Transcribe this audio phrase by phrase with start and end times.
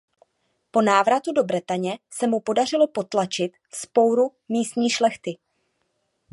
[0.71, 5.37] Po návratu do Bretaně se mu podařilo potlačit vzpouru místní šlechty.